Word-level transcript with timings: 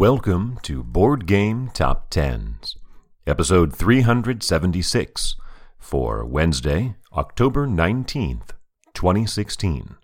Welcome 0.00 0.58
to 0.62 0.82
Board 0.82 1.26
Game 1.26 1.68
Top 1.74 2.08
Tens, 2.08 2.74
episode 3.26 3.76
376 3.76 5.36
for 5.78 6.24
Wednesday, 6.24 6.96
October 7.12 7.66
19th, 7.66 8.52
2016. 8.94 9.96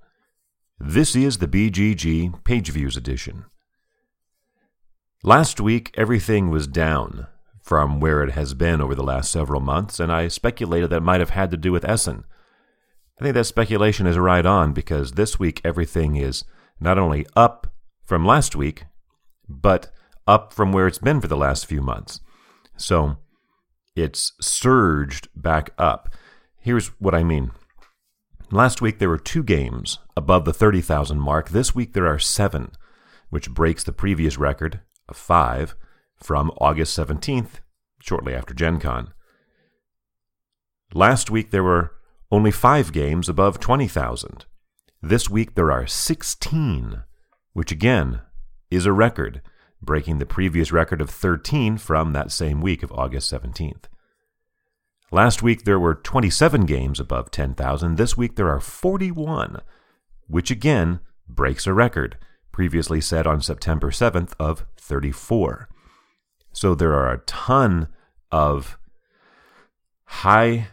This 0.79 1.17
is 1.17 1.39
the 1.39 1.49
BGG 1.49 2.45
Page 2.45 2.69
Views 2.73 2.99
edition. 2.99 3.47
Last 5.23 5.63
week, 5.63 5.95
everything 5.95 6.51
was 6.51 6.67
down 6.67 7.29
from 7.63 7.99
where 7.99 8.23
it 8.23 8.33
has 8.33 8.53
been 8.53 8.83
over 8.83 8.95
the 8.95 9.03
last 9.03 9.33
several 9.33 9.63
months, 9.63 9.99
and 9.99 10.13
I 10.13 10.29
speculated 10.29 10.91
that 10.91 11.01
might 11.01 11.21
have 11.21 11.31
had 11.31 11.51
to 11.53 11.57
do 11.57 11.73
with 11.73 11.89
Essen. 11.89 12.25
I 13.19 13.25
think 13.25 13.33
that 13.35 13.45
speculation 13.45 14.07
is 14.07 14.19
right 14.19 14.45
on 14.45 14.75
because 14.75 15.13
this 15.13 15.39
week 15.39 15.63
everything 15.65 16.17
is 16.17 16.45
not 16.79 16.99
only 16.99 17.27
up 17.35 17.73
from 18.05 18.27
last 18.27 18.55
week, 18.55 18.85
but 19.49 19.91
up 20.27 20.53
from 20.53 20.73
where 20.73 20.87
it's 20.87 20.99
been 20.99 21.21
for 21.21 21.29
the 21.29 21.37
last 21.37 21.67
few 21.67 21.81
months. 21.81 22.21
So 22.77 23.17
it's 23.95 24.33
surged 24.41 25.29
back 25.35 25.71
up. 25.79 26.15
Here's 26.59 26.89
what 27.01 27.15
I 27.15 27.25
mean. 27.25 27.53
Last 28.51 28.81
week 28.81 28.99
there 28.99 29.09
were 29.09 29.19
two 29.19 29.43
games 29.43 29.99
above 30.17 30.45
the 30.45 30.53
30,000 30.53 31.19
mark. 31.19 31.51
This 31.51 31.75
week 31.75 31.95
there 31.95 32.07
are 32.07 32.19
seven, 32.19 32.73
which 33.31 33.51
breaks 33.51 33.83
the 33.83 33.93
previous 33.93 34.39
record 34.39 34.81
of 35.09 35.17
five 35.17 35.75
from 36.17 36.51
August 36.59 36.97
17th, 36.99 37.61
shortly 38.01 38.35
after 38.35 38.55
Gen 38.55 38.79
Con. 38.79 39.13
Last 40.95 41.31
week 41.31 41.51
there 41.51 41.65
were 41.65 41.93
only 42.31 42.51
five 42.51 42.93
games 42.93 43.29
above 43.29 43.61
20,000. 43.61 44.45
This 45.03 45.29
week 45.29 45.55
there 45.55 45.73
are 45.73 45.87
16, 45.87 47.03
which 47.53 47.73
again 47.73 48.21
is 48.71 48.87
a 48.87 48.93
record, 48.93 49.41
breaking 49.81 50.19
the 50.19 50.27
previous 50.27 50.73
record 50.73 51.01
of 51.01 51.11
13 51.11 51.79
from 51.79 52.13
that 52.13 52.33
same 52.33 52.61
week 52.61 52.83
of 52.83 52.93
August 52.93 53.33
17th. 53.33 53.85
Last 55.13 55.43
week 55.43 55.65
there 55.65 55.79
were 55.79 55.95
27 55.95 56.67
games 56.67 56.99
above 56.99 57.31
10,000. 57.31 57.97
This 57.97 58.17
week 58.17 58.37
there 58.37 58.49
are 58.49 58.61
41, 58.61 59.61
which 60.27 60.51
again 60.51 61.01
breaks 61.29 61.67
a 61.67 61.73
record 61.73 62.17
previously 62.51 63.01
set 63.01 63.27
on 63.27 63.41
September 63.41 63.91
7th 63.91 64.33
of 64.41 64.65
34. 64.79 65.69
So 66.53 66.75
there 66.75 66.95
are 66.95 67.13
a 67.13 67.19
ton 67.19 67.89
of 68.33 68.79
high 70.05 70.69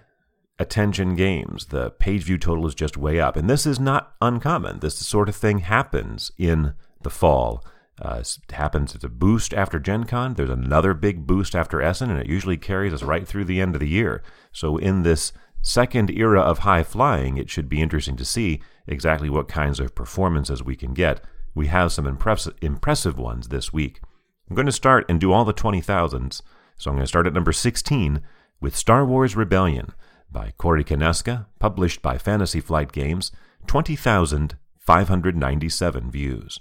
attention 0.57 1.15
games. 1.15 1.67
The 1.67 1.91
page 1.91 2.23
view 2.23 2.37
total 2.37 2.67
is 2.67 2.75
just 2.75 2.97
way 2.97 3.19
up. 3.19 3.35
And 3.35 3.49
this 3.49 3.65
is 3.65 3.79
not 3.79 4.13
uncommon. 4.21 4.79
This 4.79 4.97
sort 4.97 5.29
of 5.29 5.35
thing 5.35 5.59
happens 5.59 6.31
in 6.37 6.73
the 7.01 7.09
fall 7.09 7.63
uh, 8.01 8.23
happens 8.51 8.95
it's 8.95 9.03
a 9.03 9.09
boost 9.09 9.53
after 9.53 9.79
Gen 9.79 10.05
Con. 10.05 10.33
There's 10.33 10.49
another 10.49 10.93
big 10.93 11.27
boost 11.27 11.55
after 11.55 11.81
Essen, 11.81 12.09
and 12.09 12.19
it 12.19 12.27
usually 12.27 12.57
carries 12.57 12.93
us 12.93 13.03
right 13.03 13.27
through 13.27 13.45
the 13.45 13.61
end 13.61 13.75
of 13.75 13.81
the 13.81 13.87
year. 13.87 14.21
So, 14.51 14.77
in 14.77 15.03
this 15.03 15.31
second 15.61 16.09
era 16.09 16.41
of 16.41 16.59
high 16.59 16.83
flying, 16.83 17.37
it 17.37 17.49
should 17.49 17.69
be 17.69 17.81
interesting 17.81 18.17
to 18.17 18.25
see 18.25 18.61
exactly 18.87 19.29
what 19.29 19.47
kinds 19.47 19.79
of 19.79 19.95
performances 19.95 20.63
we 20.63 20.75
can 20.75 20.93
get. 20.93 21.21
We 21.53 21.67
have 21.67 21.91
some 21.91 22.07
impressive, 22.07 22.55
impressive 22.61 23.19
ones 23.19 23.49
this 23.49 23.71
week. 23.71 24.01
I'm 24.49 24.55
going 24.55 24.65
to 24.65 24.71
start 24.71 25.05
and 25.07 25.19
do 25.19 25.31
all 25.31 25.45
the 25.45 25.53
20,000s. 25.53 26.41
So, 26.77 26.89
I'm 26.89 26.95
going 26.95 27.03
to 27.03 27.07
start 27.07 27.27
at 27.27 27.33
number 27.33 27.53
16 27.53 28.23
with 28.59 28.75
Star 28.75 29.05
Wars 29.05 29.35
Rebellion 29.35 29.93
by 30.31 30.53
Corey 30.57 30.83
Konieczka, 30.83 31.45
published 31.59 32.01
by 32.01 32.17
Fantasy 32.17 32.59
Flight 32.59 32.91
Games, 32.91 33.31
20,597 33.67 36.11
views. 36.11 36.59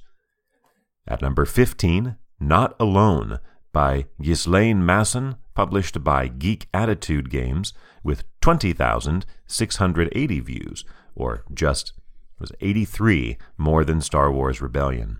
At 1.06 1.22
number 1.22 1.44
15, 1.44 2.16
Not 2.40 2.74
Alone 2.78 3.40
by 3.72 4.06
Ghislain 4.20 4.84
Masson, 4.84 5.36
published 5.54 6.04
by 6.04 6.28
Geek 6.28 6.68
Attitude 6.72 7.30
Games, 7.30 7.72
with 8.04 8.24
20,680 8.40 10.40
views, 10.40 10.84
or 11.14 11.44
just 11.52 11.92
was 12.38 12.52
83 12.60 13.36
more 13.56 13.84
than 13.84 14.00
Star 14.00 14.32
Wars 14.32 14.60
Rebellion. 14.60 15.18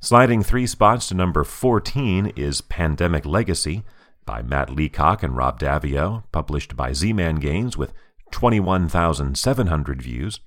Sliding 0.00 0.42
three 0.42 0.66
spots 0.66 1.08
to 1.08 1.14
number 1.14 1.44
14 1.44 2.32
is 2.36 2.60
Pandemic 2.60 3.24
Legacy 3.24 3.84
by 4.26 4.42
Matt 4.42 4.70
Leacock 4.70 5.22
and 5.22 5.36
Rob 5.36 5.60
Daviau, 5.60 6.24
published 6.32 6.76
by 6.76 6.92
Z 6.92 7.12
Man 7.12 7.36
Games 7.36 7.76
with 7.76 7.92
21,700 8.32 10.02
views. 10.02 10.40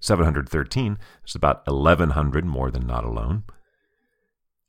713. 0.00 0.98
is 1.26 1.34
about 1.34 1.66
1,100 1.66 2.44
more 2.44 2.70
than 2.70 2.86
Not 2.86 3.04
Alone. 3.04 3.44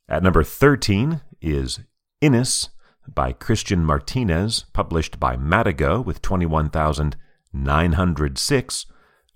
At 0.08 0.22
number 0.22 0.44
13 0.44 1.20
is 1.40 1.80
Inis 2.20 2.68
by 3.08 3.32
Christian 3.32 3.84
Martinez, 3.84 4.64
published 4.72 5.20
by 5.20 5.36
Matagot 5.36 6.04
with 6.04 6.22
21,906, 6.22 8.86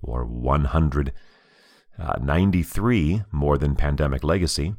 or 0.03 0.25
193 0.25 3.23
more 3.31 3.59
than 3.59 3.77
Pandemic 3.77 4.25
Legacy. 4.25 4.75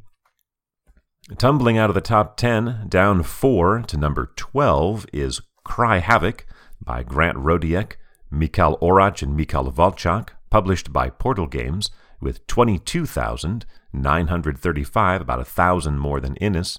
Tumbling 1.38 1.78
out 1.78 1.88
of 1.88 1.94
the 1.94 2.00
top 2.00 2.36
10, 2.36 2.86
down 2.88 3.22
4 3.22 3.82
to 3.82 3.96
number 3.96 4.32
12, 4.34 5.06
is 5.12 5.40
Cry 5.64 5.98
Havoc 5.98 6.44
by 6.80 7.04
Grant 7.04 7.38
Rodiek, 7.38 7.92
Mikhail 8.30 8.76
Oracz, 8.82 9.22
and 9.22 9.36
Mikhail 9.36 9.70
Walczak, 9.70 10.30
published 10.52 10.92
by 10.92 11.08
Portal 11.08 11.46
Games, 11.46 11.90
with 12.20 12.46
22,935, 12.46 15.20
about 15.22 15.40
a 15.40 15.46
thousand 15.46 15.98
more 15.98 16.20
than 16.20 16.36
Inis. 16.36 16.78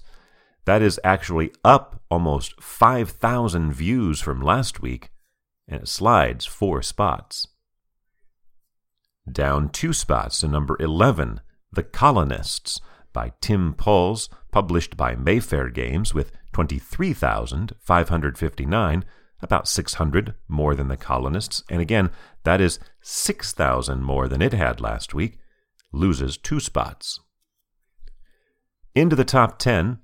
That 0.64 0.80
is 0.80 1.00
actually 1.02 1.50
up 1.64 2.00
almost 2.08 2.62
5,000 2.62 3.72
views 3.72 4.20
from 4.20 4.40
last 4.40 4.80
week, 4.80 5.10
and 5.66 5.82
it 5.82 5.88
slides 5.88 6.46
four 6.46 6.82
spots. 6.82 7.48
Down 9.28 9.70
two 9.70 9.92
spots 9.92 10.38
to 10.38 10.46
number 10.46 10.76
11, 10.78 11.40
The 11.72 11.82
Colonists, 11.82 12.80
by 13.12 13.32
Tim 13.40 13.74
Puls, 13.74 14.28
published 14.52 14.96
by 14.96 15.16
Mayfair 15.16 15.68
Games, 15.68 16.14
with 16.14 16.30
23,559, 16.52 19.04
about 19.42 19.66
600 19.66 20.34
more 20.46 20.76
than 20.76 20.86
the 20.86 20.96
colonists, 20.96 21.64
and 21.68 21.80
again, 21.80 22.12
that 22.44 22.60
is 22.60 22.78
6,000 23.00 24.02
more 24.02 24.28
than 24.28 24.40
it 24.40 24.52
had 24.52 24.80
last 24.80 25.12
week, 25.14 25.38
loses 25.92 26.36
two 26.36 26.60
spots. 26.60 27.18
Into 28.94 29.16
the 29.16 29.24
top 29.24 29.58
10, 29.58 29.98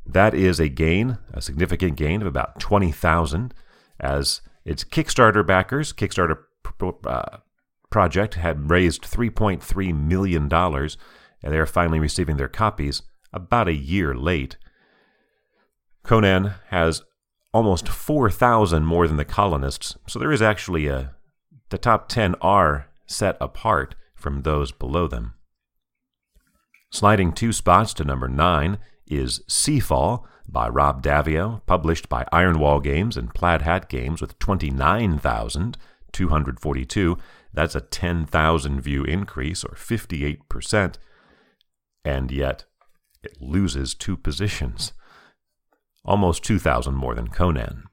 That 0.05 0.35
is 0.35 0.59
a 0.59 0.69
gain, 0.69 1.19
a 1.33 1.41
significant 1.41 1.97
gain 1.97 2.21
of 2.23 2.27
about 2.27 2.59
20,000 2.59 3.55
as 4.01 4.41
its 4.69 4.85
Kickstarter 4.85 5.47
backers, 5.47 5.95
Kickstarter 5.95 6.41
uh, 7.07 7.39
project 7.91 8.35
had 8.35 8.71
raised 8.71 9.03
$3.3 9.03 9.99
million, 9.99 10.53
and 10.53 11.53
they 11.53 11.59
are 11.59 11.65
finally 11.65 11.99
receiving 11.99 12.37
their 12.37 12.49
copies 12.49 13.01
about 13.33 13.69
a 13.69 13.73
year 13.73 14.15
late. 14.15 14.59
Conan 16.03 16.53
has 16.67 17.03
almost 17.55 17.89
4,000 17.89 18.85
more 18.85 19.09
than 19.09 19.17
the 19.17 19.25
colonists, 19.25 19.97
so 20.07 20.19
there 20.19 20.33
is 20.33 20.43
actually 20.43 20.87
a. 20.87 21.15
The 21.71 21.79
top 21.79 22.09
10 22.09 22.35
are 22.43 22.89
set 23.07 23.39
apart 23.41 23.95
from 24.15 24.43
those 24.43 24.71
below 24.71 25.07
them. 25.09 25.35
Sliding 26.91 27.33
two 27.33 27.53
spots 27.53 27.95
to 27.95 28.05
number 28.05 28.29
9 28.29 28.79
is 29.11 29.41
Seafall 29.49 30.25
by 30.49 30.69
Rob 30.69 31.03
Daviau, 31.03 31.61
published 31.67 32.09
by 32.09 32.25
Ironwall 32.33 32.81
Games 32.83 33.17
and 33.17 33.35
Plaid 33.35 33.63
Hat 33.63 33.89
Games 33.89 34.21
with 34.21 34.39
29,242. 34.39 37.19
That's 37.53 37.75
a 37.75 37.81
10,000 37.81 38.81
view 38.81 39.03
increase, 39.05 39.65
or 39.65 39.75
58%. 39.75 40.95
And 42.05 42.31
yet, 42.31 42.67
it 43.23 43.41
loses 43.41 43.95
two 43.95 44.17
positions. 44.17 44.93
Almost 46.05 46.45
2,000 46.45 46.95
more 46.95 47.15
than 47.15 47.29
Conan. 47.29 47.85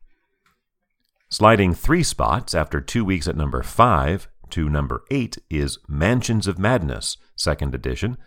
Sliding 1.30 1.74
three 1.74 2.04
spots 2.04 2.56
after 2.56 2.80
two 2.80 3.04
weeks 3.04 3.28
at 3.28 3.36
number 3.36 3.64
5 3.64 4.30
to 4.52 4.70
number 4.70 5.04
8 5.12 5.38
is 5.50 5.80
Mansions 5.88 6.48
of 6.48 6.60
Madness, 6.60 7.18
second 7.36 7.76
edition 7.76 8.18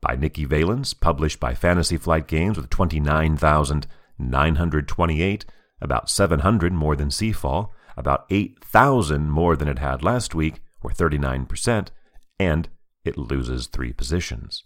by 0.00 0.16
Nikki 0.16 0.44
Valens, 0.44 0.94
published 0.94 1.40
by 1.40 1.54
Fantasy 1.54 1.96
Flight 1.96 2.26
Games 2.26 2.56
with 2.56 2.70
29,928, 2.70 5.44
about 5.80 6.10
700 6.10 6.72
more 6.72 6.96
than 6.96 7.08
Seafall, 7.08 7.70
about 7.96 8.26
8,000 8.30 9.30
more 9.30 9.56
than 9.56 9.68
it 9.68 9.78
had 9.78 10.02
last 10.02 10.34
week, 10.34 10.60
or 10.82 10.90
39%, 10.90 11.88
and 12.38 12.68
it 13.04 13.16
loses 13.16 13.66
three 13.66 13.92
positions. 13.92 14.64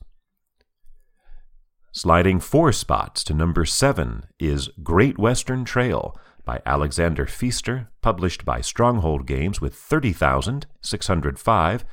Sliding 1.92 2.38
four 2.38 2.72
spots 2.72 3.24
to 3.24 3.34
number 3.34 3.64
seven 3.64 4.24
is 4.38 4.70
Great 4.82 5.18
Western 5.18 5.64
Trail 5.64 6.16
by 6.44 6.60
Alexander 6.64 7.26
Pfister, 7.26 7.88
published 8.00 8.44
by 8.44 8.60
Stronghold 8.60 9.26
Games 9.26 9.60
with 9.60 9.74
30,605, 9.74 11.84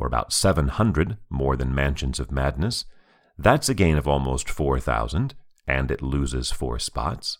or 0.00 0.06
about 0.06 0.32
700 0.32 1.18
more 1.28 1.56
than 1.56 1.74
Mansions 1.74 2.18
of 2.18 2.32
Madness. 2.32 2.86
That's 3.38 3.68
a 3.68 3.74
gain 3.74 3.98
of 3.98 4.08
almost 4.08 4.48
4,000, 4.48 5.34
and 5.66 5.90
it 5.90 6.00
loses 6.00 6.50
four 6.50 6.78
spots. 6.78 7.36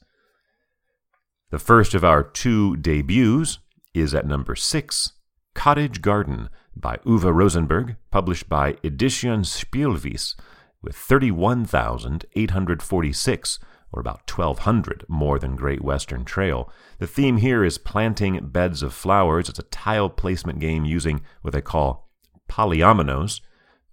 The 1.51 1.59
first 1.59 1.95
of 1.95 2.05
our 2.05 2.23
two 2.23 2.77
debuts 2.77 3.61
is 3.95 4.15
at 4.15 4.27
number 4.27 4.55
six, 4.55 5.13
Cottage 5.55 6.03
Garden 6.03 6.51
by 6.77 6.99
Uwe 7.07 7.35
Rosenberg, 7.35 7.97
published 8.11 8.47
by 8.49 8.77
Edition 8.85 9.43
Spielwiese, 9.43 10.37
with 10.83 10.97
31,846, 10.97 13.59
or 13.93 14.01
about 14.01 14.31
1,200 14.31 15.05
more 15.09 15.39
than 15.39 15.57
Great 15.57 15.83
Western 15.83 16.25
Trail. 16.25 16.71
The 16.99 17.07
theme 17.07 17.39
here 17.39 17.65
is 17.65 17.79
planting 17.79 18.39
beds 18.49 18.83
of 18.83 18.93
flowers. 18.95 19.49
It's 19.49 19.59
a 19.59 19.65
tile 19.65 20.11
placement 20.11 20.61
game 20.61 20.85
using 20.85 21.23
what 21.43 21.53
they 21.53 21.63
call 21.63 22.10
polyominoes, 22.51 23.41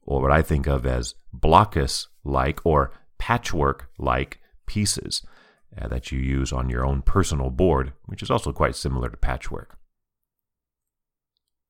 or 0.01 0.21
what 0.21 0.31
I 0.31 0.41
think 0.41 0.67
of 0.67 0.85
as 0.85 1.15
Blokus 1.37 2.07
like 2.23 2.65
or 2.65 2.91
patchwork 3.17 3.89
like 3.97 4.39
pieces 4.65 5.21
uh, 5.79 5.87
that 5.87 6.11
you 6.11 6.19
use 6.19 6.51
on 6.51 6.69
your 6.69 6.85
own 6.85 7.01
personal 7.01 7.49
board, 7.49 7.93
which 8.05 8.23
is 8.23 8.31
also 8.31 8.51
quite 8.51 8.75
similar 8.75 9.09
to 9.09 9.17
patchwork. 9.17 9.77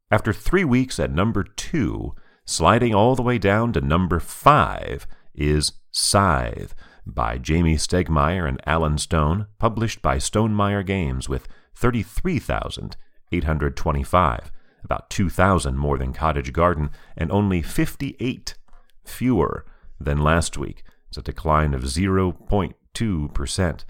After 0.10 0.31
three 0.31 0.63
weeks 0.63 1.00
at 1.00 1.12
number 1.12 1.44
two, 1.44 2.16
sliding 2.45 2.95
all 2.95 3.16
the 3.16 3.22
way 3.22 3.38
down 3.38 3.74
to 3.74 3.81
number 3.81 4.22
five 4.22 5.06
is 5.36 5.74
Scythe 5.92 6.74
by 7.06 7.38
Jamey 7.38 7.75
Stegmaier 7.75 8.48
and 8.48 8.62
Alan 8.66 8.98
Stone, 8.98 9.48
published 9.60 10.01
by 10.01 10.16
Stonemaier 10.18 10.86
Games 10.86 11.28
with 11.28 11.50
33,825, 11.75 14.51
about 14.88 15.10
2,000 15.10 15.78
more 15.78 15.98
than 15.98 16.13
Cottage 16.13 16.54
Garden, 16.54 16.89
and 17.18 17.30
only 17.30 17.62
58 17.62 18.56
fewer 19.04 19.66
than 20.00 20.18
last 20.18 20.57
week. 20.57 20.84
It's 21.10 21.18
a 21.18 21.22
decline 21.22 21.74
of 21.74 21.84
0.2%. 21.84 23.84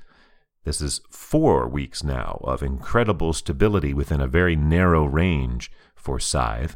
This 0.63 0.81
is 0.81 1.01
four 1.11 1.67
weeks 1.67 2.03
now 2.03 2.41
of 2.43 2.63
incredible 2.63 3.31
stability 3.33 3.93
within 3.93 4.19
a 4.19 4.27
very 4.27 4.55
narrow 4.55 5.05
range 5.05 5.71
for 5.95 6.19
Scythe, 6.19 6.75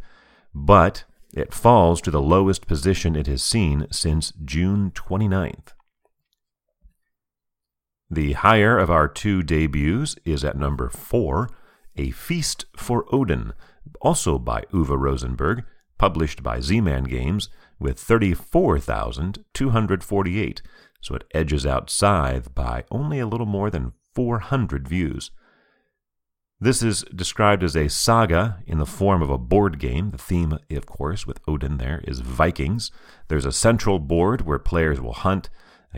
but 0.53 1.03
it 1.33 1.51
falls 1.51 1.99
to 2.01 2.11
the 2.11 2.21
lowest 2.21 2.67
position 2.67 3.15
it 3.15 3.25
has 3.25 3.43
seen 3.43 3.87
since 3.89 4.33
June 4.45 4.91
29th. 4.91 5.73
The 8.07 8.33
higher 8.33 8.77
of 8.77 8.91
our 8.91 9.07
two 9.07 9.41
debuts 9.41 10.15
is 10.25 10.43
at 10.43 10.57
number 10.57 10.89
four, 10.89 11.49
A 11.97 12.11
Feast 12.11 12.65
for 12.75 13.05
Odin, 13.13 13.53
also 14.01 14.39
by 14.39 14.63
Uwe 14.73 14.97
Rosenberg, 14.97 15.63
published 15.97 16.41
by 16.41 16.59
Z 16.59 16.81
Man 16.81 17.03
Games, 17.03 17.49
with 17.79 17.99
34,248, 17.99 20.61
so 21.01 21.15
it 21.15 21.23
edges 21.33 21.65
out 21.65 21.89
Scythe 21.89 22.53
by 22.53 22.83
only 22.91 23.19
a 23.19 23.27
little 23.27 23.45
more 23.45 23.69
than 23.69 23.93
400 24.13 24.87
views. 24.87 25.31
This 26.59 26.83
is 26.83 27.03
described 27.15 27.63
as 27.63 27.75
a 27.75 27.89
saga 27.89 28.61
in 28.67 28.77
the 28.77 28.85
form 28.85 29.23
of 29.23 29.31
a 29.31 29.39
board 29.39 29.79
game. 29.79 30.11
The 30.11 30.19
theme, 30.19 30.59
of 30.69 30.85
course, 30.85 31.25
with 31.25 31.39
Odin 31.47 31.77
there 31.77 32.01
is 32.03 32.19
Vikings. 32.19 32.91
There's 33.29 33.45
a 33.45 33.51
central 33.51 33.97
board 33.97 34.41
where 34.41 34.59
players 34.59 35.01
will 35.01 35.13
hunt, 35.13 35.49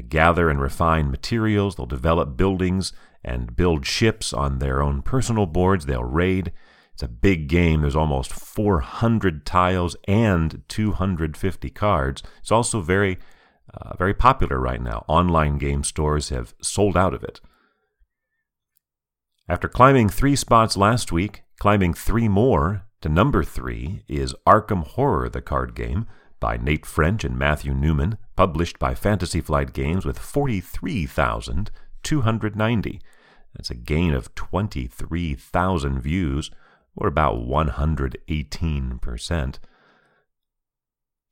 gather 0.08 0.50
and 0.50 0.62
refine 0.62 1.12
materials. 1.12 1.76
They'll 1.76 1.86
develop 1.86 2.38
buildings 2.38 2.94
and 3.24 3.56
build 3.56 3.86
ships 3.86 4.34
on 4.34 4.60
their 4.60 4.82
own 4.82 5.02
personal 5.02 5.46
boards. 5.46 5.86
They'll 5.86 6.04
raid. 6.04 6.52
It's 6.94 7.04
a 7.04 7.08
big 7.08 7.48
game. 7.48 7.82
There's 7.82 7.96
almost 7.96 8.32
400 8.32 9.46
tiles 9.46 9.96
and 10.08 10.62
250 10.68 11.70
cards. 11.72 12.22
It's 12.40 12.52
also 12.52 12.82
very, 12.82 13.18
uh, 13.74 13.96
very 13.98 14.14
popular 14.14 14.60
right 14.60 14.82
now. 14.82 15.04
Online 15.08 15.58
game 15.58 15.84
stores 15.84 16.30
have 16.30 16.54
sold 16.62 16.96
out 16.96 17.14
of 17.14 17.24
it. 17.24 17.42
After 19.50 19.68
climbing 19.68 20.10
three 20.10 20.36
spots 20.36 20.78
last 20.78 21.12
week, 21.12 21.44
climbing 21.60 21.94
three 21.94 22.30
more 22.30 22.86
to 23.02 23.10
number 23.10 23.44
three 23.44 24.04
is 24.08 24.36
Arkham 24.48 24.88
Horror, 24.88 25.30
the 25.30 25.42
card 25.42 25.76
game, 25.76 26.06
by 26.40 26.58
Nate 26.58 26.86
French 26.86 27.24
and 27.24 27.38
Matthew 27.38 27.74
Newman, 27.74 28.18
published 28.36 28.80
by 28.80 28.96
Fantasy 28.96 29.42
Flight 29.42 29.74
Games 29.74 30.06
with 30.06 30.18
43,290. 32.04 33.02
That's 33.56 33.70
a 33.70 33.76
gain 33.76 34.14
of 34.14 34.36
23,000 34.36 36.02
views, 36.02 36.52
or 36.96 37.08
about 37.08 37.38
118%. 37.38 39.56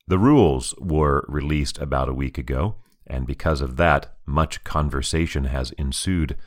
The 0.07 0.17
rules 0.17 0.73
were 0.79 1.23
released 1.27 1.77
about 1.77 2.09
a 2.09 2.13
week 2.13 2.37
ago, 2.37 2.77
and 3.07 3.27
because 3.27 3.61
of 3.61 3.77
that, 3.77 4.13
much 4.25 4.63
conversation 4.63 5.45
has 5.45 5.71
ensued. 5.71 6.37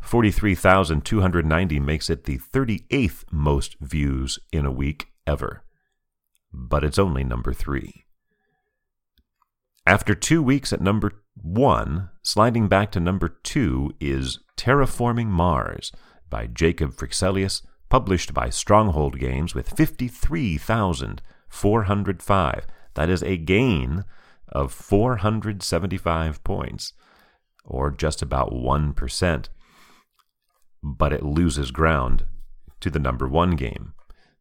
43,290 0.00 1.80
makes 1.80 2.10
it 2.10 2.24
the 2.24 2.38
38th 2.38 3.24
most 3.30 3.76
views 3.80 4.38
in 4.52 4.66
a 4.66 4.72
week 4.72 5.06
ever. 5.26 5.64
But 6.52 6.84
it's 6.84 6.98
only 6.98 7.24
number 7.24 7.52
three. 7.52 8.04
After 9.86 10.14
two 10.14 10.42
weeks 10.42 10.72
at 10.72 10.80
number 10.80 11.23
one, 11.34 12.10
sliding 12.22 12.68
back 12.68 12.92
to 12.92 13.00
number 13.00 13.28
two 13.28 13.92
is 14.00 14.38
Terraforming 14.56 15.26
Mars 15.26 15.92
by 16.30 16.46
Jacob 16.46 16.94
Fryxelius, 16.94 17.60
published 17.88 18.32
by 18.34 18.50
Stronghold 18.50 19.18
Games 19.18 19.52
with 19.54 19.70
53,405. 19.70 22.66
That 22.94 23.10
is 23.10 23.22
a 23.22 23.36
gain 23.36 24.04
of 24.48 24.72
475 24.72 26.42
points, 26.44 26.92
or 27.64 27.90
just 27.90 28.22
about 28.22 28.52
1% 28.52 29.48
but 30.84 31.14
it 31.14 31.24
loses 31.24 31.70
ground 31.70 32.26
to 32.80 32.90
the 32.90 32.98
number 32.98 33.26
one 33.26 33.56
game. 33.56 33.94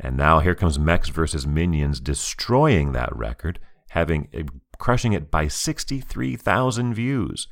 And 0.00 0.16
now 0.16 0.40
here 0.40 0.56
comes 0.56 0.78
Mechs 0.78 1.08
versus 1.08 1.46
Minions 1.46 2.00
destroying 2.00 2.90
that 2.92 3.14
record, 3.14 3.60
having 3.90 4.28
a 4.34 4.44
crushing 4.76 5.12
it 5.12 5.30
by 5.30 5.46
63,000 5.46 6.94
views. 6.94 7.46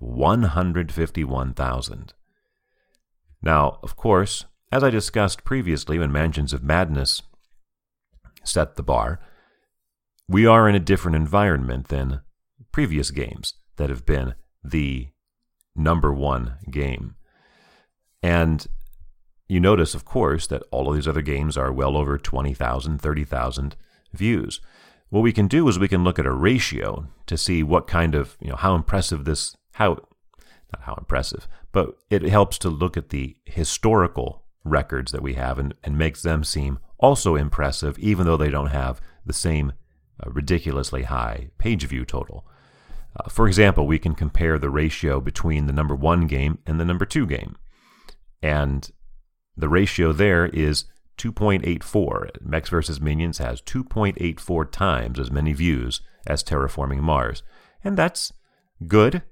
151,000. 0.00 2.14
Now, 3.42 3.78
of 3.82 3.96
course, 3.96 4.44
as 4.70 4.84
I 4.84 4.90
discussed 4.90 5.44
previously 5.44 5.98
when 5.98 6.12
Mansions 6.12 6.52
of 6.52 6.62
Madness 6.62 7.22
set 8.44 8.76
the 8.76 8.82
bar, 8.82 9.20
we 10.28 10.46
are 10.46 10.68
in 10.68 10.74
a 10.74 10.80
different 10.80 11.16
environment 11.16 11.88
than 11.88 12.20
previous 12.70 13.10
games 13.10 13.54
that 13.76 13.90
have 13.90 14.06
been 14.06 14.34
the 14.64 15.08
number 15.74 16.12
one 16.12 16.54
game. 16.70 17.16
And 18.22 18.66
you 19.48 19.60
notice, 19.60 19.94
of 19.94 20.04
course, 20.04 20.46
that 20.46 20.62
all 20.70 20.88
of 20.88 20.94
these 20.94 21.08
other 21.08 21.22
games 21.22 21.56
are 21.56 21.72
well 21.72 21.96
over 21.96 22.16
20,000, 22.16 22.98
30,000 23.00 23.76
views. 24.12 24.60
What 25.10 25.20
we 25.20 25.32
can 25.32 25.48
do 25.48 25.68
is 25.68 25.78
we 25.78 25.88
can 25.88 26.04
look 26.04 26.18
at 26.18 26.26
a 26.26 26.32
ratio 26.32 27.08
to 27.26 27.36
see 27.36 27.62
what 27.62 27.86
kind 27.86 28.14
of, 28.14 28.36
you 28.40 28.48
know, 28.48 28.56
how 28.56 28.74
impressive 28.74 29.24
this, 29.24 29.54
how, 29.74 29.98
not 30.72 30.82
how 30.82 30.94
impressive, 30.94 31.48
but 31.72 31.96
it 32.10 32.22
helps 32.22 32.58
to 32.58 32.68
look 32.68 32.96
at 32.96 33.10
the 33.10 33.36
historical 33.44 34.44
records 34.64 35.12
that 35.12 35.22
we 35.22 35.34
have 35.34 35.58
and, 35.58 35.74
and 35.82 35.98
makes 35.98 36.22
them 36.22 36.44
seem 36.44 36.78
also 36.98 37.34
impressive, 37.34 37.98
even 37.98 38.26
though 38.26 38.36
they 38.36 38.50
don't 38.50 38.68
have 38.68 39.00
the 39.26 39.32
same 39.32 39.72
uh, 40.24 40.30
ridiculously 40.30 41.04
high 41.04 41.50
page 41.58 41.84
view 41.86 42.04
total. 42.04 42.46
Uh, 43.18 43.28
for 43.28 43.46
example, 43.46 43.86
we 43.86 43.98
can 43.98 44.14
compare 44.14 44.58
the 44.58 44.70
ratio 44.70 45.20
between 45.20 45.66
the 45.66 45.72
number 45.72 45.94
one 45.94 46.26
game 46.26 46.58
and 46.66 46.80
the 46.80 46.84
number 46.84 47.04
two 47.04 47.26
game. 47.26 47.56
And 48.42 48.90
the 49.56 49.68
ratio 49.68 50.12
there 50.12 50.46
is 50.46 50.86
2.84. 51.18 52.40
Mechs 52.40 52.70
vs. 52.70 53.00
Minions 53.00 53.38
has 53.38 53.60
2.84 53.62 54.70
times 54.70 55.18
as 55.18 55.30
many 55.30 55.52
views 55.52 56.00
as 56.26 56.42
Terraforming 56.42 57.00
Mars. 57.00 57.42
And 57.84 57.96
that's 57.96 58.32
good. 58.86 59.22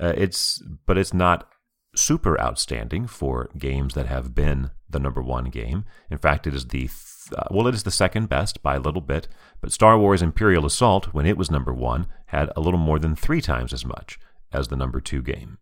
Uh, 0.00 0.12
it's 0.16 0.62
but 0.86 0.98
it's 0.98 1.14
not 1.14 1.48
super 1.96 2.40
outstanding 2.40 3.06
for 3.06 3.50
games 3.58 3.94
that 3.94 4.06
have 4.06 4.34
been 4.34 4.70
the 4.88 5.00
number 5.00 5.22
one 5.22 5.46
game. 5.46 5.84
In 6.10 6.18
fact, 6.18 6.46
it 6.46 6.54
is 6.54 6.66
the 6.66 6.82
th- 6.82 6.92
uh, 7.36 7.44
well, 7.50 7.66
it 7.66 7.74
is 7.74 7.82
the 7.82 7.90
second 7.90 8.28
best 8.28 8.62
by 8.62 8.76
a 8.76 8.80
little 8.80 9.00
bit. 9.00 9.28
But 9.60 9.72
Star 9.72 9.98
Wars 9.98 10.22
Imperial 10.22 10.64
Assault, 10.64 11.12
when 11.12 11.26
it 11.26 11.36
was 11.36 11.50
number 11.50 11.74
one, 11.74 12.06
had 12.26 12.50
a 12.56 12.60
little 12.60 12.78
more 12.78 12.98
than 12.98 13.14
three 13.14 13.40
times 13.40 13.72
as 13.72 13.84
much 13.84 14.18
as 14.52 14.68
the 14.68 14.76
number 14.76 15.00
two 15.00 15.22
game. 15.22 15.58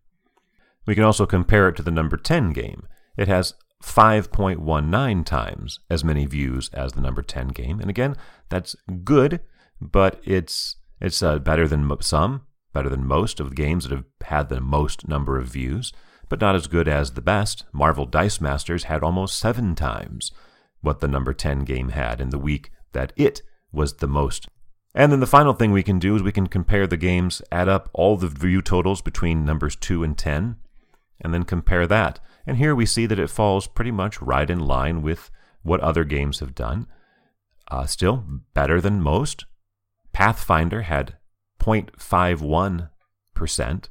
We 0.85 0.95
can 0.95 1.03
also 1.03 1.25
compare 1.25 1.67
it 1.67 1.75
to 1.75 1.83
the 1.83 1.91
number 1.91 2.15
10 2.15 2.53
game. 2.53 2.87
It 3.17 3.27
has 3.27 3.53
5.19 3.83 5.25
times 5.25 5.79
as 5.89 6.03
many 6.03 6.25
views 6.25 6.69
as 6.73 6.93
the 6.93 7.01
number 7.01 7.21
10 7.21 7.49
game. 7.49 7.79
And 7.79 7.89
again, 7.89 8.15
that's 8.49 8.75
good, 9.03 9.41
but 9.81 10.19
it's 10.23 10.77
it's 10.99 11.21
uh, 11.21 11.37
better 11.37 11.67
than 11.67 11.91
some, 12.01 12.41
better 12.73 12.89
than 12.89 13.05
most 13.05 13.39
of 13.39 13.49
the 13.49 13.55
games 13.55 13.83
that 13.83 13.95
have 13.95 14.05
had 14.21 14.49
the 14.49 14.61
most 14.61 15.07
number 15.07 15.37
of 15.37 15.47
views, 15.47 15.93
but 16.29 16.41
not 16.41 16.55
as 16.55 16.67
good 16.67 16.87
as 16.87 17.11
the 17.11 17.21
best. 17.21 17.65
Marvel 17.71 18.05
Dice 18.05 18.41
Masters 18.41 18.85
had 18.85 19.03
almost 19.03 19.37
seven 19.37 19.75
times 19.75 20.31
what 20.81 20.99
the 20.99 21.07
number 21.07 21.33
10 21.33 21.59
game 21.59 21.89
had 21.89 22.21
in 22.21 22.29
the 22.29 22.39
week 22.39 22.71
that 22.93 23.13
it 23.15 23.41
was 23.71 23.95
the 23.95 24.07
most. 24.07 24.47
And 24.93 25.11
then 25.11 25.19
the 25.19 25.27
final 25.27 25.53
thing 25.53 25.71
we 25.71 25.83
can 25.83 25.99
do 25.99 26.15
is 26.15 26.23
we 26.23 26.31
can 26.31 26.47
compare 26.47 26.87
the 26.87 26.97
games, 26.97 27.41
add 27.51 27.69
up 27.69 27.89
all 27.93 28.17
the 28.17 28.27
view 28.27 28.61
totals 28.61 29.01
between 29.01 29.45
numbers 29.45 29.75
2 29.75 30.03
and 30.03 30.17
10, 30.17 30.57
and 31.21 31.33
then 31.33 31.43
compare 31.43 31.85
that. 31.87 32.19
And 32.45 32.57
here 32.57 32.73
we 32.73 32.85
see 32.85 33.05
that 33.05 33.19
it 33.19 33.29
falls 33.29 33.67
pretty 33.67 33.91
much 33.91 34.21
right 34.21 34.49
in 34.49 34.59
line 34.59 35.01
with 35.01 35.29
what 35.61 35.81
other 35.81 36.03
games 36.03 36.39
have 36.39 36.55
done. 36.55 36.87
Uh, 37.69 37.85
still 37.85 38.23
better 38.53 38.79
than 38.79 39.01
most. 39.01 39.45
Pathfinder 40.13 40.83
had 40.83 41.17
0.51%, 41.67 43.89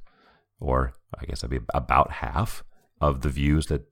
or 0.59 0.95
I 1.19 1.25
guess 1.27 1.43
that'd 1.43 1.51
be 1.51 1.61
about 1.75 2.13
half 2.13 2.65
of 3.01 3.21
the 3.21 3.29
views 3.29 3.67
that 3.67 3.85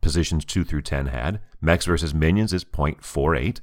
positions 0.00 0.44
2 0.44 0.64
through 0.64 0.82
10 0.82 1.06
had. 1.06 1.40
Mechs 1.60 1.86
versus 1.86 2.12
Minions 2.12 2.52
is 2.52 2.64
0.48, 2.64 3.60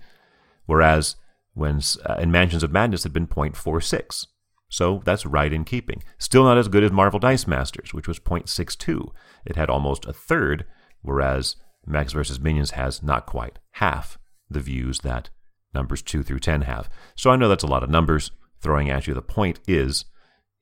whereas 0.66 1.18
when 1.54 1.82
uh, 2.06 2.16
in 2.16 2.32
Mansions 2.32 2.64
of 2.64 2.72
Madness 2.72 3.04
had 3.04 3.14
been 3.14 3.28
0.46. 3.28 4.28
So 4.70 5.02
that's 5.04 5.26
right 5.26 5.52
in 5.52 5.66
keeping. 5.66 6.02
Still 6.18 6.46
not 6.46 6.58
as 6.58 6.70
good 6.70 6.84
as 6.84 6.92
Marvel 6.92 7.20
Dice 7.20 7.46
Masters, 7.46 7.94
which 7.94 8.08
was 8.08 8.20
0.62. 8.20 9.12
It 9.46 9.58
had 9.58 9.70
almost 9.70 10.06
a 10.06 10.14
third, 10.14 10.66
whereas 11.02 11.58
Mechs 11.86 12.14
vs. 12.14 12.40
Minions 12.40 12.72
has 12.72 13.04
not 13.04 13.26
quite 13.26 13.60
half 13.72 14.18
the 14.50 14.62
views 14.62 15.00
that 15.00 15.30
numbers 15.74 16.02
2 16.02 16.24
through 16.24 16.40
10 16.40 16.62
have. 16.62 16.90
So 17.16 17.32
I 17.32 17.36
know 17.36 17.50
that's 17.50 17.66
a 17.66 17.68
lot 17.68 17.84
of 17.84 17.90
numbers 17.90 18.32
throwing 18.62 18.90
at 18.90 19.08
you. 19.08 19.14
The 19.14 19.22
point 19.22 19.60
is 19.68 20.06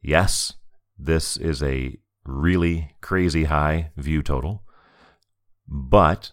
yes, 0.01 0.53
this 0.98 1.38
is 1.38 1.62
a 1.62 1.98
really 2.25 2.96
crazy 3.01 3.46
high 3.46 3.91
view 3.96 4.22
total, 4.22 4.63
but 5.68 6.32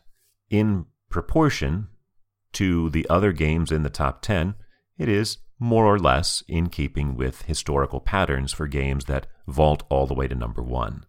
in 0.50 0.86
proportion 1.10 1.88
to 2.52 2.90
the 2.90 3.06
other 3.08 3.32
games 3.32 3.70
in 3.70 3.82
the 3.82 3.90
top 3.90 4.22
10, 4.22 4.54
it 4.98 5.08
is 5.08 5.38
more 5.58 5.86
or 5.86 5.98
less 5.98 6.42
in 6.48 6.68
keeping 6.68 7.16
with 7.16 7.42
historical 7.42 8.00
patterns 8.00 8.52
for 8.52 8.66
games 8.66 9.06
that 9.06 9.26
vault 9.46 9.82
all 9.88 10.06
the 10.06 10.14
way 10.14 10.28
to 10.28 10.34
number 10.34 10.62
one. 10.62 11.04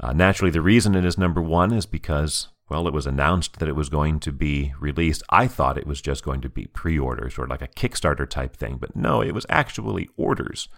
Uh, 0.00 0.12
naturally, 0.12 0.50
the 0.50 0.62
reason 0.62 0.94
it 0.94 1.04
is 1.04 1.18
number 1.18 1.42
one 1.42 1.72
is 1.72 1.86
because, 1.86 2.48
well, 2.68 2.86
it 2.86 2.92
was 2.92 3.06
announced 3.06 3.58
that 3.58 3.68
it 3.68 3.76
was 3.76 3.88
going 3.88 4.20
to 4.20 4.32
be 4.32 4.74
released. 4.78 5.22
I 5.30 5.46
thought 5.48 5.78
it 5.78 5.86
was 5.86 6.02
just 6.02 6.24
going 6.24 6.40
to 6.42 6.48
be 6.48 6.66
pre 6.66 6.98
orders 6.98 7.38
or 7.38 7.46
like 7.46 7.62
a 7.62 7.68
Kickstarter 7.68 8.28
type 8.28 8.56
thing, 8.56 8.76
but 8.78 8.94
no, 8.94 9.22
it 9.22 9.32
was 9.32 9.46
actually 9.48 10.08
orders. 10.16 10.68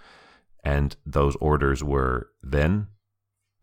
And 0.63 0.97
those 1.05 1.37
orders 1.37 1.83
were 1.83 2.31
then 2.43 2.89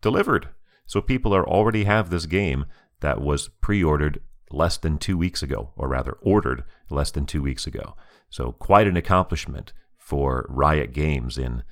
delivered. 0.02 0.48
So 0.86 1.00
people 1.00 1.34
are 1.34 1.48
already 1.48 1.84
have 1.84 2.10
this 2.10 2.26
game 2.26 2.66
that 3.00 3.20
was 3.20 3.48
pre 3.60 3.82
ordered 3.82 4.20
less 4.50 4.76
than 4.76 4.98
two 4.98 5.16
weeks 5.16 5.42
ago, 5.42 5.70
or 5.76 5.88
rather, 5.88 6.12
ordered 6.22 6.64
less 6.90 7.10
than 7.10 7.26
two 7.26 7.42
weeks 7.42 7.66
ago. 7.66 7.94
So, 8.30 8.52
quite 8.52 8.86
an 8.86 8.96
accomplishment 8.96 9.72
for 9.96 10.46
Riot 10.48 10.92
Games 10.92 11.38
in 11.38 11.62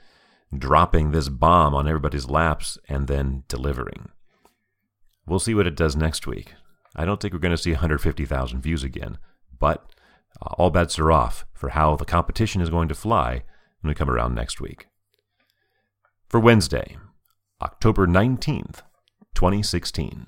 dropping 0.57 1.11
this 1.11 1.29
bomb 1.29 1.75
on 1.75 1.89
everybody's 1.89 2.29
laps 2.29 2.79
and 2.89 3.09
then 3.09 3.45
delivering. 3.49 4.11
We'll 5.27 5.39
see 5.39 5.55
what 5.55 5.67
it 5.67 5.77
does 5.77 5.97
next 5.97 6.27
week. 6.27 6.55
I 6.95 7.05
don't 7.05 7.21
think 7.21 7.35
we're 7.35 7.41
going 7.41 7.57
to 7.57 7.63
see 7.63 7.73
150,000 7.73 8.61
views 8.61 8.83
again, 8.83 9.19
but 9.59 9.91
uh, 10.41 10.55
all 10.57 10.71
bets 10.71 10.99
are 10.99 11.13
off 11.13 11.45
for 11.53 11.71
how 11.71 11.97
the 11.97 12.05
competition 12.05 12.61
is 12.61 12.71
going 12.71 12.89
to 12.89 12.95
fly 12.95 13.43
when 13.81 13.91
we 13.91 13.95
come 13.95 14.11
around 14.11 14.35
next 14.35 14.61
week. 14.61 14.87
For 16.29 16.41
Wednesday, 16.41 16.97
October 17.61 18.07
19th, 18.07 18.83
2016. 19.35 20.27